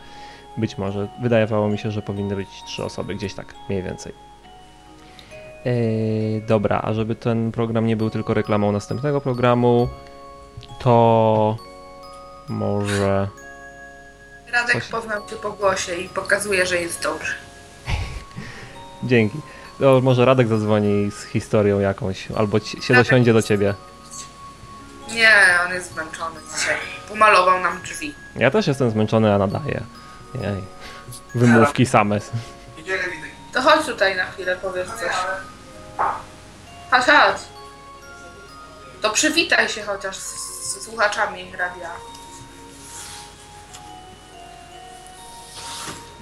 [0.58, 4.14] Być może, wydawało mi się, że powinny być trzy osoby, gdzieś tak, mniej więcej.
[5.66, 9.88] Yy, dobra, a żeby ten program nie był tylko reklamą następnego programu,
[10.80, 11.58] to
[12.50, 13.28] może.
[14.52, 17.28] Radek Coś- poznał cię po głosie i pokazuje, że jest dobry.
[19.04, 19.40] Dzięki.
[19.80, 23.74] To może Radek zadzwoni z historią jakąś, albo ci, się Radek- dosiądzie do ciebie.
[25.10, 25.32] Nie,
[25.66, 26.76] on jest zmęczony dzisiaj.
[27.10, 28.16] Pomalował nam drzwi.
[28.36, 29.84] Ja też jestem zmęczony, a nadaję.
[30.36, 30.64] Jej.
[31.36, 32.20] Wymówki same.
[33.54, 35.12] To chodź tutaj na chwilę, powiedz coś.
[36.92, 37.42] Chodź, chodź.
[39.02, 41.90] To przywitaj się chociaż z, z słuchaczami radia.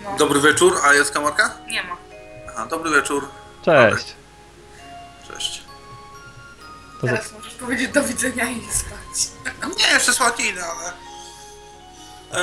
[0.04, 1.56] No, Dobry wieczór, a jest kamerka?
[1.68, 1.98] nie ma.
[2.50, 3.28] Aha, dobry wieczór.
[3.66, 4.16] Cześć.
[5.28, 5.62] Cześć.
[7.02, 7.14] To za...
[7.14, 9.32] Teraz możesz powiedzieć do widzenia i spać.
[9.78, 10.94] Nie, jeszcze słodki idę, ale...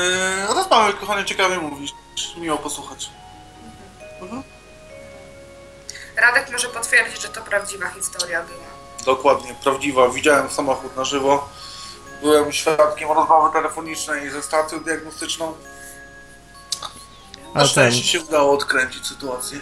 [0.01, 1.90] Yy, rozmawiaj, kochanie, ciekawie mówisz.
[2.37, 3.11] Miło posłuchać.
[4.21, 4.42] Mhm.
[6.16, 8.66] Radek może potwierdzić, że to prawdziwa historia była.
[9.05, 10.09] Dokładnie, prawdziwa.
[10.09, 11.49] Widziałem samochód na żywo.
[12.23, 15.55] Byłem świadkiem rozmowy telefonicznej ze stacją diagnostyczną.
[17.57, 19.61] Na A szczęście ten- się udało odkręcić sytuację.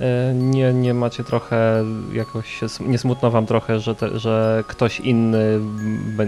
[0.00, 5.58] E, Nie, nie macie trochę jakoś, nie smutno wam trochę, że, te, że ktoś inny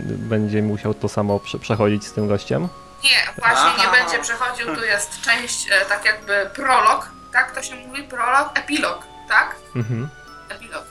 [0.08, 2.68] będzie musiał to samo prze, przechodzić z tym gościem?
[3.04, 3.82] Nie, właśnie Aha.
[3.84, 8.58] nie będzie przechodził, tu jest część, e, tak jakby prolog, tak to się mówi, prolog,
[8.58, 8.98] epilog,
[9.28, 9.56] tak?
[9.76, 10.08] Mhm.
[10.48, 10.84] Epilog.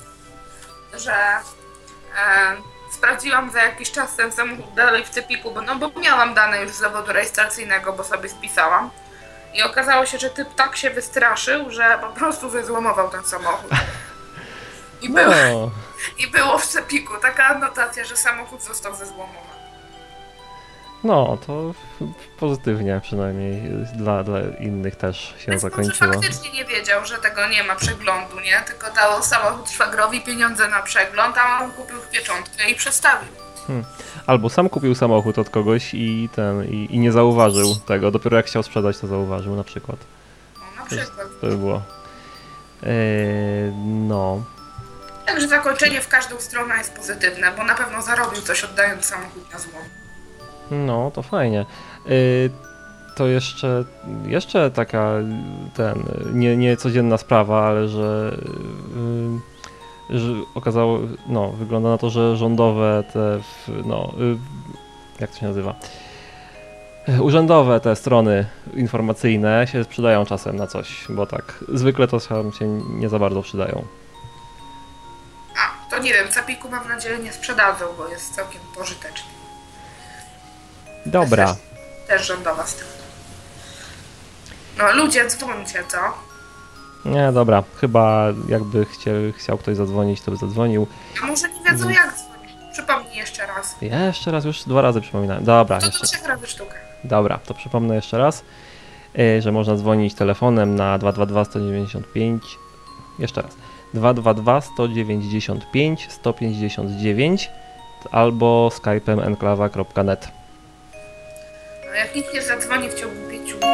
[0.98, 1.42] Że e,
[2.92, 6.72] sprawdziłam za jakiś czas ten samochód dalej w cepiku, bo, no bo miałam dane już
[6.72, 8.90] z zawodu rejestracyjnego, bo sobie spisałam.
[9.56, 13.72] I okazało się, że typ tak się wystraszył, że po prostu zezłomował ten samochód.
[15.02, 15.72] I, było, No,
[16.24, 19.56] I było w cepiku taka anotacja, że samochód został zezłomowany.
[21.04, 21.74] no to
[22.39, 23.62] pozytywnie przynajmniej
[23.96, 26.13] dla, dla innych też się Więc może zakończyło.
[26.13, 28.62] faktycznie nie wiedział, że tego nie ma przeglądu, nie?
[28.68, 33.30] Tylko dał samochód szwagrowi pieniądze na przegląd, a on kupił pieczątkę i przestawił.
[34.28, 38.12] Albo sam kupił samochód od kogoś i ten i, i nie zauważył tego.
[38.12, 39.97] Dopiero jak chciał sprzedać, to zauważył na przykład.
[40.56, 41.28] No, na przykład.
[41.41, 41.82] To by było.
[42.84, 42.89] E,
[43.86, 44.43] no.
[45.25, 49.60] Także zakończenie w każdą stronę jest pozytywne, bo na pewno zarobił coś oddając samochód na
[49.60, 49.84] złom.
[50.71, 51.65] No, to fajnie.
[52.10, 52.49] Y,
[53.15, 53.84] To jeszcze,
[54.25, 55.12] jeszcze taka
[55.75, 59.55] ten, nie, nie codzienna sprawa, ale że, y, że
[60.56, 63.39] okazało, no, wygląda na to, że rządowe te,
[63.86, 64.38] no, y,
[65.20, 65.76] jak to się nazywa?
[67.22, 73.10] Urzędowe te strony informacyjne się przydają czasem na coś, bo tak zwykle to się nie
[73.10, 73.86] za bardzo przydają.
[75.58, 79.30] A, to nie wiem, Capiku mam nadzieję nie sprzedadzą, bo jest całkiem pożyteczny.
[81.06, 81.58] Dobra, Też,
[82.08, 82.94] też rządowa strona.
[84.78, 85.98] No ludzie, dzwońcie, co?
[87.06, 90.88] Nie, dobra, chyba jakby chciał, chciał ktoś zadzwonić, to by zadzwonił.
[91.24, 92.56] A może nie wiedzą jak dzwonić.
[92.74, 93.76] Przypomnij jeszcze raz.
[93.82, 95.44] Jeszcze raz, już dwa razy przypominałem.
[95.44, 96.08] Dobra, To jeszcze.
[96.08, 96.74] trzech razy sztukę.
[97.04, 98.44] Dobra, to przypomnę jeszcze raz,
[99.20, 102.44] y, że można dzwonić telefonem na 222 195.
[103.20, 103.52] Jeszcze raz.
[103.94, 107.50] 222 195 159
[108.12, 110.28] albo skypem enklawa.net.
[111.86, 113.68] No jak nikt nie zadzwoni w ciągu pięciu to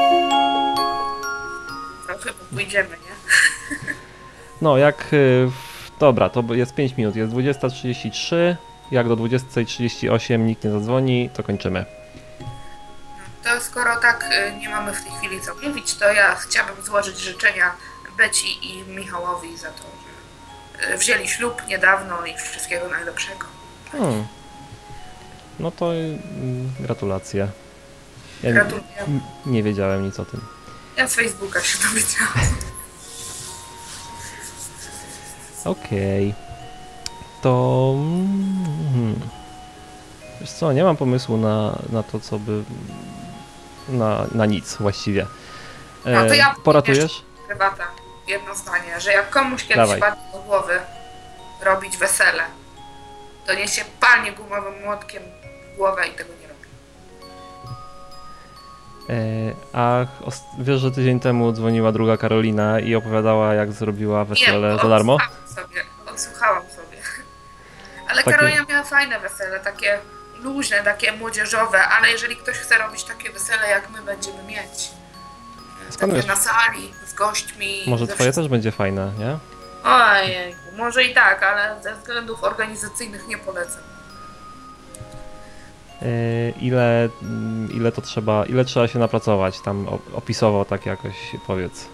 [2.23, 3.15] chyba pójdziemy, nie?
[4.61, 5.13] No, jak.
[5.13, 5.51] y,
[5.99, 8.55] Dobra, to jest 5 minut, jest 20.33.
[8.91, 11.85] Jak do 20.38 nikt nie zadzwoni, to kończymy.
[13.43, 17.19] To skoro tak y, nie mamy w tej chwili co mówić, to ja chciałabym złożyć
[17.19, 17.71] życzenia
[18.17, 19.83] Beci i Michałowi za to,
[20.81, 23.45] że y, wzięli ślub niedawno i wszystkiego najlepszego.
[23.91, 24.25] Hmm.
[25.59, 25.91] No to
[26.79, 27.47] gratulacje.
[28.43, 28.85] Ja nie, Gratuluję.
[29.45, 30.41] nie wiedziałem nic o tym.
[30.97, 32.55] Ja z Facebooka się dowiedziałam.
[35.65, 36.33] Okej.
[37.41, 37.93] To.
[37.97, 39.19] mm,
[40.41, 42.63] Wiesz co, nie mam pomysłu na, na to, co by.
[43.89, 45.27] Na, na nic właściwie.
[46.05, 47.23] E, No to ja- poratujesz?
[47.47, 47.87] Prywata,
[48.27, 49.99] jedno zdanie, że jak komuś kiedyś Dawaj.
[49.99, 50.79] padnie do głowy
[51.61, 52.43] robić wesele,
[53.47, 55.23] to niech się palnie gumowym młotkiem
[55.73, 56.29] w głowę i tego.
[56.33, 56.40] E,
[59.73, 64.81] a os- wiesz, że tydzień temu dzwoniła druga Karolina i opowiadała, jak zrobiła wesele bo
[64.83, 65.13] za darmo?
[65.15, 65.81] Odsłuchałam sobie,
[66.13, 66.97] odsłuchałam sobie.
[68.09, 69.99] Ale Takie- Karolina miała fajne wesele, takie
[70.43, 74.91] luźne, takie młodzieżowe, ale jeżeli ktoś chce robić takie wesele, jak my będziemy mieć,
[75.89, 77.83] Skąd takie na sali, z gośćmi...
[77.87, 78.43] Może twoje wszystkim.
[78.43, 79.37] też będzie fajne, nie?
[79.83, 83.81] Ojej, może i tak, ale ze względów organizacyjnych nie polecam.
[86.01, 89.59] E, ile, mm, ile to trzeba, ile trzeba się napracować?
[89.59, 91.15] Tam opisowo tak jakoś
[91.47, 91.85] powiedz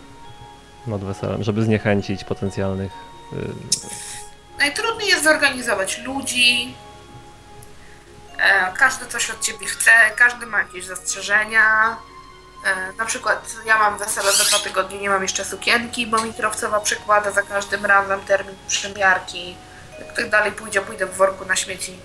[0.88, 2.92] nad weselem, żeby zniechęcić potencjalnych.
[3.34, 3.50] y,
[4.60, 6.76] Najtrudniej jest zorganizować ludzi.
[8.40, 11.98] E, każdy coś od ciebie chce, każdy ma jakieś zastrzeżenia.
[12.66, 16.34] E, na przykład ja mam wesele za dwa tygodnie, nie mam jeszcze sukienki, bo mi
[16.34, 19.56] kierowcowa przekłada za każdym razem termin przymiarki.
[20.00, 22.00] Jak tak dalej pójdzie, pójdę w worku na śmieci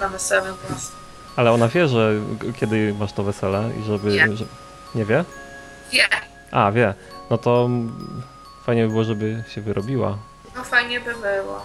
[0.00, 0.99] na wesele własne.
[1.40, 2.12] Ale ona wie, że
[2.60, 4.10] kiedy masz to wesele i żeby.
[4.10, 4.36] Nie.
[4.36, 4.44] Że...
[4.94, 5.24] Nie wie?
[5.92, 6.08] Wie,
[6.50, 6.94] A, wie.
[7.30, 7.68] No to
[8.66, 10.18] fajnie by było, żeby się wyrobiła.
[10.56, 11.62] no fajnie by było.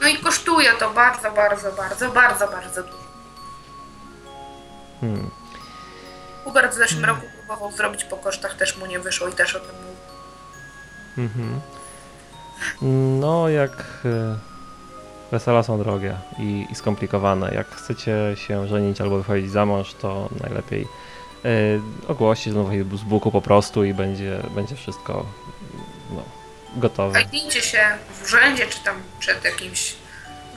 [0.00, 3.04] No i kosztuje to bardzo, bardzo, bardzo, bardzo, bardzo dużo.
[5.00, 5.30] Hmm.
[6.44, 9.60] Hubert w zeszłym roku próbował zrobić po kosztach, też mu nie wyszło i też o
[9.60, 10.00] tym mówił.
[11.18, 11.60] Mhm.
[13.20, 14.49] No, jak e,
[15.30, 17.54] wesela są drogie i, i skomplikowane.
[17.54, 20.86] Jak chcecie się żenić albo wychodzić za mąż, to najlepiej
[21.44, 21.48] e,
[22.08, 25.26] ogłosić na Facebooku po prostu i będzie, będzie wszystko
[26.10, 26.22] no,
[26.76, 27.12] gotowe.
[27.12, 29.94] Zajmijcie się w urzędzie, czy tam przed jakimś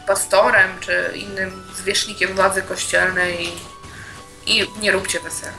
[0.07, 3.47] pastorem, czy innym zwierzchnikiem władzy kościelnej
[4.47, 5.53] i, i nie róbcie wesela.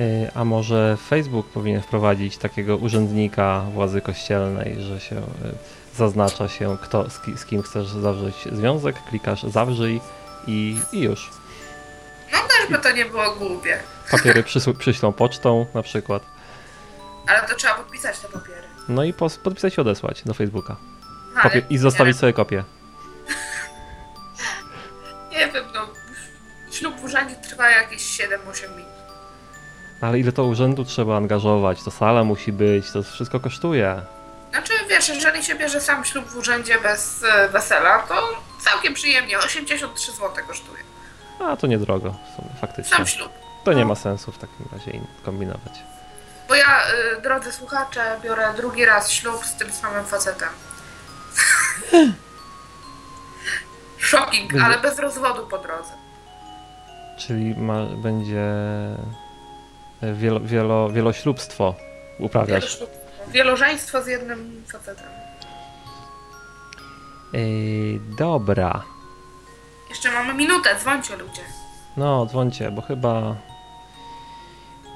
[0.00, 5.22] E, A może Facebook powinien wprowadzić takiego urzędnika władzy kościelnej, że się e,
[5.96, 10.00] zaznacza się, kto, z, ki, z kim chcesz zawrzeć związek, klikasz zawrzyj
[10.46, 11.30] i, i już.
[12.32, 13.78] No też by to nie było głupie,
[14.10, 14.44] Papiery
[14.78, 16.22] przyślą pocztą na przykład.
[17.28, 18.62] ale to trzeba podpisać te papiery.
[18.88, 20.76] No i pos- podpisać i odesłać do Facebooka.
[21.42, 22.64] Kopie- I zostawić sobie kopię.
[25.30, 25.80] Nie, nie wiem, no
[26.72, 28.86] ślub w urzędzie trwa jakieś 7-8 minut.
[30.00, 34.00] Ale ile to urzędu trzeba angażować, to sala musi być, to wszystko kosztuje.
[34.56, 38.28] Znaczy, wiesz, jeżeli się bierze sam ślub w urzędzie bez e, wesela, to
[38.60, 40.82] całkiem przyjemnie, 83 zł kosztuje.
[41.40, 42.96] A to niedrogo w sumie, faktycznie.
[42.96, 43.32] Sam ślub.
[43.64, 45.72] To nie ma sensu w takim razie in- kombinować.
[46.48, 46.82] Bo ja,
[47.18, 50.48] y, drodzy słuchacze, biorę drugi raz ślub z tym samym facetem.
[53.98, 55.90] Shocking, Będzie- ale bez rozwodu po drodze.
[57.18, 58.40] Czyli ma, będzie
[60.02, 61.74] e, wielo, wielo, wieloślubstwo
[62.18, 62.64] uprawiasz.
[62.80, 65.06] Wieloślub- Wielożeństwo z jednym facetem.
[67.34, 68.82] Ej, dobra.
[69.90, 71.42] Jeszcze mamy minutę, dzwońcie ludzie.
[71.96, 73.36] No, dzwońcie, bo chyba...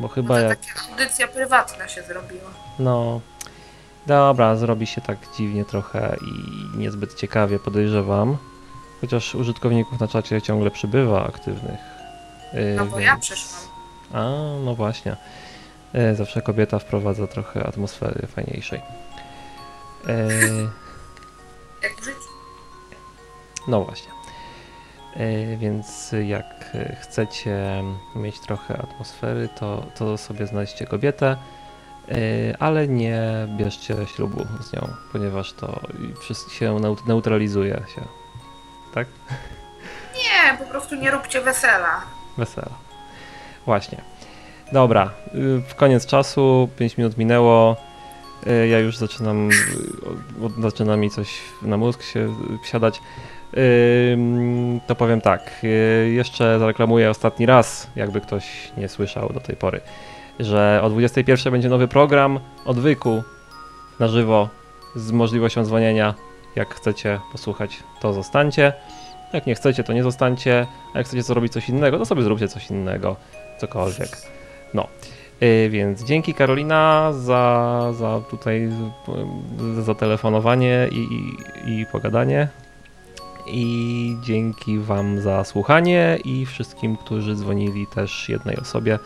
[0.01, 0.59] Bo chyba Może jak...
[0.66, 2.51] taka audycja prywatna się zrobiła.
[2.78, 3.20] No...
[4.07, 6.33] Dobra, zrobi się tak dziwnie trochę i
[6.78, 8.37] niezbyt ciekawie, podejrzewam.
[9.01, 11.81] Chociaż użytkowników na czacie ciągle przybywa aktywnych.
[12.53, 13.61] Yy, No bo ja więc- przyszłam.
[14.12, 14.20] A,
[14.64, 15.16] no właśnie.
[15.95, 18.80] E, Zawsze kobieta wprowadza trochę atmosfery fajniejszej.
[20.09, 20.12] E,
[21.82, 22.18] Jak w życiu.
[23.68, 24.11] no właśnie.
[25.16, 27.82] E, Więc jak chcecie
[28.16, 31.36] mieć trochę atmosfery, to, to sobie znajdźcie kobietę,
[32.59, 33.22] ale nie
[33.57, 35.80] bierzcie ślubu z nią, ponieważ to
[36.59, 38.01] się neut- neutralizuje się.
[38.95, 39.09] Tak?
[40.14, 42.01] Nie, po prostu nie róbcie wesela.
[42.38, 42.70] Wesela.
[43.66, 44.01] Właśnie.
[44.73, 47.77] Dobra, y, w koniec czasu, 5 minut minęło.
[48.47, 53.01] Y, Ja już zaczynam, y, zaczyna mi coś na mózg się wsiadać.
[54.87, 55.62] To powiem tak,
[56.12, 59.81] jeszcze zareklamuję ostatni raz, jakby ktoś nie słyszał do tej pory,
[60.41, 63.23] że o 21 będzie nowy program odwyku
[64.01, 64.49] na żywo
[64.95, 66.14] z możliwością dzwonienia.
[66.57, 68.73] Jak chcecie posłuchać, to zostańcie.
[69.33, 70.66] Jak nie chcecie, to nie zostańcie.
[70.95, 73.16] A jak chcecie zrobić coś innego, to sobie zróbcie coś innego,
[73.61, 74.39] cokolwiek.
[74.75, 74.89] No.
[75.41, 78.71] Yy, więc dzięki Karolina za, za tutaj
[79.77, 82.49] yy, za telefonowanie i, i, i pogadanie.
[83.47, 88.99] I dzięki Wam za słuchanie i wszystkim, którzy dzwonili też jednej osobie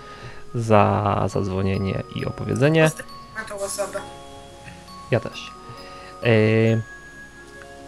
[0.55, 2.91] za zadzwonienie i opowiedzenie.
[3.35, 4.01] Na tą osobę.
[5.11, 5.53] Ja też.
[6.23, 6.83] Yy,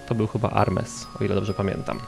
[0.08, 2.00] to był chyba Armes, o ile dobrze pamiętam.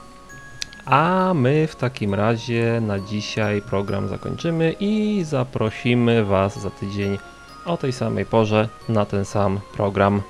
[0.90, 7.18] A my w takim razie na dzisiaj program zakończymy i zaprosimy Was za tydzień
[7.64, 10.22] o tej samej porze na ten sam program.